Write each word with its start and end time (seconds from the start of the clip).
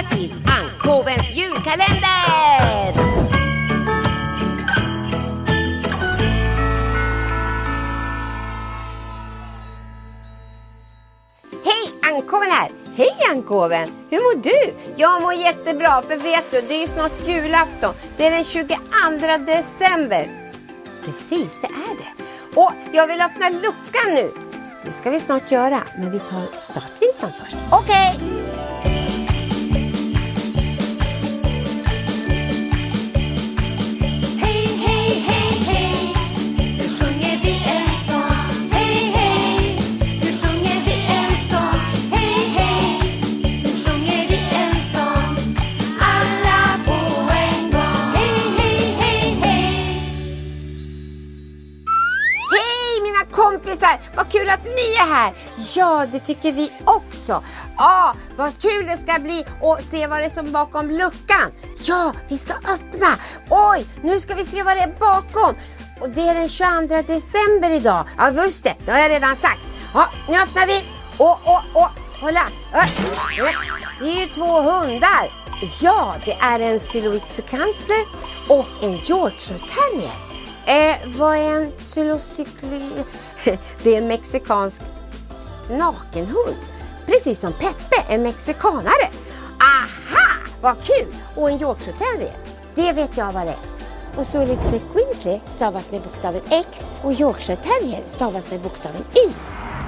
välkomna 0.00 0.16
till 0.16 0.34
Ankovens 0.46 1.36
julkalender! 1.36 2.00
Hej, 11.64 12.12
Ankoven 12.12 12.50
här! 12.50 12.70
Hej 12.96 13.16
Ankoven! 13.30 13.90
Hur 14.10 14.18
mår 14.18 14.42
du? 14.42 14.74
Jag 14.96 15.22
mår 15.22 15.34
jättebra, 15.34 16.02
för 16.02 16.16
vet 16.16 16.50
du, 16.50 16.60
det 16.60 16.74
är 16.74 16.80
ju 16.80 16.86
snart 16.86 17.12
julafton. 17.26 17.94
Det 18.16 18.26
är 18.26 18.30
den 18.30 18.44
22 18.44 18.74
december. 19.46 20.28
Precis, 21.04 21.58
det 21.60 21.66
är 21.66 21.96
det. 21.98 22.24
Och 22.60 22.72
jag 22.92 23.06
vill 23.06 23.20
öppna 23.20 23.48
luckan 23.48 24.14
nu. 24.14 24.30
Det 24.84 24.92
ska 24.92 25.10
vi 25.10 25.20
snart 25.20 25.50
göra, 25.50 25.82
men 25.98 26.10
vi 26.10 26.18
tar 26.18 26.58
startvisan 26.58 27.30
först. 27.38 27.56
Okej! 27.70 28.14
Okay. 28.16 28.89
Kompisar! 53.32 54.00
Vad 54.16 54.32
kul 54.32 54.48
att 54.48 54.64
ni 54.64 54.94
är 55.00 55.14
här! 55.14 55.32
Ja, 55.76 56.06
det 56.12 56.20
tycker 56.20 56.52
vi 56.52 56.72
också. 56.84 57.42
Ja, 57.76 58.14
vad 58.36 58.62
kul 58.62 58.86
det 58.86 58.96
ska 58.96 59.18
bli 59.18 59.44
att 59.62 59.84
se 59.84 60.06
vad 60.06 60.18
det 60.18 60.24
är 60.24 60.30
som 60.30 60.52
bakom 60.52 60.90
luckan. 60.90 61.52
Ja, 61.82 62.12
vi 62.28 62.38
ska 62.38 62.54
öppna. 62.54 63.08
Oj, 63.50 63.86
nu 64.02 64.20
ska 64.20 64.34
vi 64.34 64.44
se 64.44 64.62
vad 64.62 64.76
det 64.76 64.82
är 64.82 64.94
bakom. 65.00 65.54
Och 66.00 66.10
det 66.10 66.20
är 66.20 66.34
den 66.34 66.48
22 66.48 67.12
december 67.12 67.70
idag. 67.70 68.04
Ja, 68.18 68.30
just 68.32 68.64
det, 68.64 68.74
det 68.84 68.92
har 68.92 68.98
jag 68.98 69.10
redan 69.10 69.36
sagt. 69.36 69.60
Ja, 69.94 70.08
nu 70.28 70.34
öppnar 70.34 70.66
vi. 70.66 70.84
Åh, 71.18 71.38
åh, 71.44 71.62
åh, 71.74 71.90
kolla! 72.20 72.42
Det 74.00 74.06
är 74.06 74.20
ju 74.20 74.26
två 74.26 74.62
hundar. 74.62 75.30
Ja, 75.80 76.14
det 76.24 76.32
är 76.32 76.60
en 76.60 76.80
Siloitsekantler 76.80 78.04
och 78.48 78.66
en 78.82 78.92
Yorkshire 78.92 79.58
terrier. 79.58 80.29
Eh, 80.66 81.18
vad 81.18 81.36
är 81.36 81.62
en 81.62 81.72
Silocycli... 81.76 82.90
Det 83.82 83.94
är 83.94 83.98
en 83.98 84.08
mexikansk 84.08 84.82
nakenhund. 85.70 86.56
Precis 87.06 87.40
som 87.40 87.52
Peppe, 87.52 88.04
en 88.08 88.22
mexikanare. 88.22 89.08
Aha, 89.60 90.48
vad 90.62 90.76
kul! 90.82 91.14
Och 91.36 91.50
en 91.50 91.60
Yorkshire 91.60 91.96
terrier. 91.98 92.36
Det 92.74 92.92
vet 92.92 93.16
jag 93.16 93.32
vad 93.32 93.46
det 93.46 93.52
är. 93.52 93.58
Och 94.16 94.26
Solix 94.26 94.66
Quintley 94.68 95.40
stavas 95.48 95.90
med 95.90 96.02
bokstaven 96.02 96.42
X 96.50 96.92
och 97.04 97.12
Yorkshire 97.12 97.56
terrier 97.56 98.02
stavas 98.06 98.50
med 98.50 98.60
bokstaven 98.60 99.02
Y. 99.14 99.30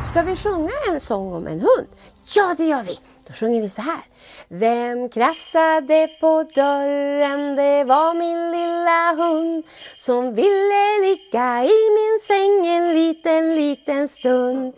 Ska 0.04 0.22
vi 0.22 0.36
sjunga 0.36 0.72
en 0.90 1.00
sång 1.00 1.32
om 1.32 1.46
en 1.46 1.60
hund? 1.60 1.88
Ja, 2.36 2.54
det 2.56 2.64
gör 2.64 2.82
vi! 2.82 2.98
Då 3.26 3.32
sjunger 3.32 3.60
vi 3.60 3.68
så 3.68 3.82
här. 3.82 4.00
Vem 4.48 5.08
krafsade 5.08 6.08
på 6.20 6.44
dörren? 6.54 7.56
Det 7.56 7.84
var 7.84 8.14
min 8.14 8.50
lilla 8.50 9.24
hund 9.24 9.64
som 9.96 10.34
ville 10.34 10.98
ligga 11.02 11.64
i 11.64 11.78
min 11.98 12.18
säng 12.26 12.66
en 12.66 12.94
liten, 12.94 13.54
liten 13.54 14.08
stund. 14.08 14.74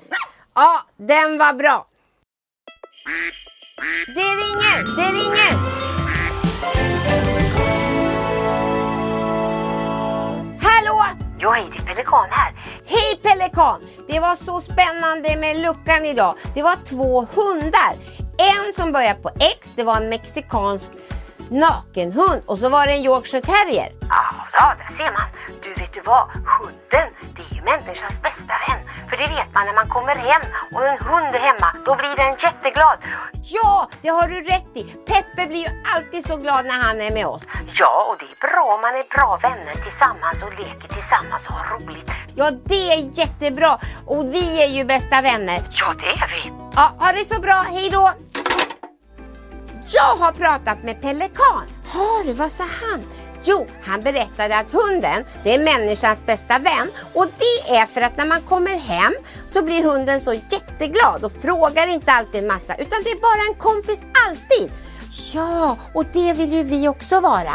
Ja, 0.55 0.83
den 0.97 1.39
var 1.39 1.55
bra. 1.55 1.87
Det 4.07 4.21
ringer, 4.21 4.97
det 4.97 5.13
ringer! 5.13 5.75
Jag 11.45 11.59
är 11.59 11.65
det 11.65 11.85
Pelikan 11.85 12.29
här. 12.31 12.55
Hej 12.87 13.21
Pelikan! 13.23 13.81
Det 14.09 14.21
var 14.21 14.35
så 14.35 14.61
spännande 14.61 15.37
med 15.37 15.61
luckan 15.61 16.05
idag. 16.05 16.35
Det 16.55 16.63
var 16.63 16.77
två 16.85 17.27
hundar. 17.35 18.24
En 18.39 18.73
som 18.73 18.93
började 18.93 19.21
på 19.21 19.31
X, 19.41 19.73
det 19.77 19.85
var 19.85 19.97
en 19.97 20.09
mexikansk 20.09 20.93
nakenhund 21.49 22.43
och 22.47 22.59
så 22.59 22.69
var 22.69 22.87
det 22.87 22.93
en 22.93 23.05
Yorkshire 23.05 23.43
terrier. 23.43 23.93
Ja, 24.53 24.75
där 24.79 24.97
ser 24.97 25.13
man. 25.13 25.29
Du, 25.63 25.75
vet 25.75 25.93
du 25.93 26.01
vad? 26.01 26.29
Hunden, 26.29 27.09
det 27.37 27.43
är 27.51 27.55
ju 27.57 27.63
människans 27.63 28.23
bästa 28.23 28.55
vän. 28.69 28.81
För 29.11 29.17
det 29.17 29.27
vet 29.37 29.55
man 29.55 29.67
när 29.67 29.75
man 29.75 29.89
kommer 29.89 30.17
hem 30.17 30.43
och 30.75 30.87
en 30.87 30.99
hund 30.99 31.35
är 31.35 31.39
hemma, 31.39 31.77
då 31.87 31.95
blir 31.95 32.17
den 32.17 32.37
jätteglad. 32.43 32.99
Ja, 33.43 33.89
det 34.03 34.09
har 34.09 34.29
du 34.29 34.43
rätt 34.43 34.73
i. 34.75 34.83
Peppe 34.83 35.47
blir 35.49 35.59
ju 35.59 35.83
alltid 35.97 36.27
så 36.27 36.37
glad 36.37 36.65
när 36.65 36.79
han 36.83 37.01
är 37.01 37.11
med 37.11 37.27
oss. 37.27 37.45
Ja, 37.75 38.07
och 38.11 38.17
det 38.19 38.25
är 38.25 38.51
bra 38.51 38.75
om 38.75 38.81
man 38.81 38.95
är 38.95 39.17
bra 39.17 39.39
vänner 39.43 39.75
tillsammans 39.75 40.43
och 40.43 40.51
leker 40.51 40.89
tillsammans 40.95 41.43
och 41.47 41.55
har 41.55 41.79
roligt. 41.79 42.11
Ja, 42.35 42.51
det 42.65 42.93
är 42.93 43.19
jättebra. 43.19 43.79
Och 44.07 44.25
vi 44.35 44.63
är 44.65 44.69
ju 44.69 44.85
bästa 44.85 45.21
vänner. 45.23 45.61
Ja, 45.71 45.95
det 46.01 46.07
är 46.07 46.29
vi. 46.29 46.53
Ja, 46.77 46.93
ha 46.99 47.13
det 47.13 47.25
så 47.25 47.41
bra. 47.41 47.65
Hej 47.71 47.91
då! 47.91 48.11
Jag 49.95 50.17
har 50.25 50.33
pratat 50.33 50.83
med 50.83 51.01
Pelikan. 51.01 51.67
Har 51.89 52.25
du? 52.25 52.33
Vad 52.33 52.53
sa 52.53 52.65
han? 52.65 53.05
Jo, 53.45 53.67
han 53.83 54.01
berättade 54.03 54.59
att 54.59 54.73
hunden, 54.73 55.25
det 55.45 55.55
är 55.55 55.59
människans 55.59 56.27
bästa 56.27 56.59
vän 56.59 56.91
och 57.15 57.27
det 57.27 57.75
är 57.77 57.87
för 57.87 58.01
att 58.03 58.17
när 58.17 58.27
man 58.27 58.41
kommer 58.41 58.79
hem 58.79 59.13
så 59.47 59.63
blir 59.63 59.83
hunden 59.85 60.21
så 60.21 60.35
jätteglad 60.35 61.25
och 61.25 61.33
frågar 61.33 61.87
inte 61.87 62.13
alltid 62.13 62.41
en 62.41 62.47
massa 62.47 62.75
utan 62.75 63.03
det 63.05 63.11
är 63.11 63.21
bara 63.21 63.53
en 63.55 63.61
kompis 63.61 64.03
alltid. 64.29 64.71
Ja, 65.35 65.77
och 65.95 66.05
det 66.13 66.33
vill 66.33 66.53
ju 66.53 66.63
vi 66.63 66.89
också 66.89 67.21
vara. 67.21 67.55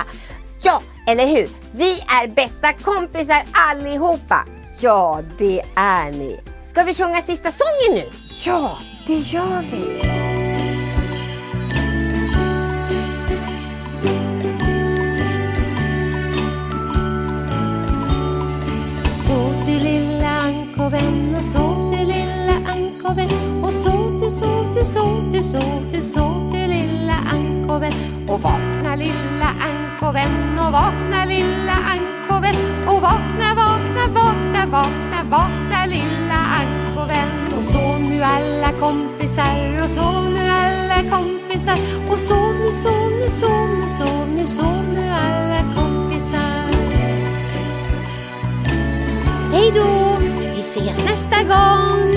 Ja, 0.63 0.81
eller 1.07 1.27
hur? 1.27 1.49
Vi 1.71 1.91
är 1.91 2.27
bästa 2.27 2.73
kompisar 2.73 3.43
allihopa. 3.69 4.45
Ja, 4.79 5.21
det 5.37 5.63
är 5.75 6.11
ni. 6.11 6.39
Ska 6.65 6.83
vi 6.83 6.93
sjunga 6.93 7.21
sista 7.21 7.51
sången 7.51 8.03
nu? 8.03 8.11
Ja, 8.45 8.77
det 9.07 9.17
gör 9.17 9.61
vi. 9.71 10.28
Du, 25.99 26.05
sov 26.05 26.51
du, 26.53 26.67
lilla 26.67 27.17
ankoven 27.33 27.93
och 28.27 28.41
vakna 28.41 28.95
lilla 28.95 29.49
ankoven 29.69 30.59
och 30.59 30.71
vakna 30.71 31.25
lilla 31.25 31.75
ankoven 31.95 32.55
och 32.87 33.01
vakna, 33.01 33.49
vakna, 33.55 34.03
vakna, 34.07 34.65
vakna, 34.71 35.23
vakna 35.29 35.85
lilla 35.85 36.39
ankoven 36.61 37.57
och 37.57 37.63
sov 37.63 38.01
nu 38.01 38.23
alla 38.23 38.71
kompisar 38.79 39.83
och 39.83 39.91
sov 39.91 40.31
nu 40.33 40.49
alla 40.49 41.09
kompisar 41.09 41.77
och 42.11 42.19
sov 42.19 42.55
nu, 42.65 42.73
sov 42.73 43.11
nu, 43.19 43.29
sov 43.29 43.69
nu, 43.81 43.89
sov 43.89 44.27
nu, 44.35 44.47
sov 44.47 44.83
nu 44.93 45.09
alla 45.09 45.61
kompisar 45.75 46.69
Hej 49.51 49.71
då! 49.75 50.17
Vi 50.55 50.59
ses 50.59 51.05
nästa 51.05 51.43
gång! 51.43 52.08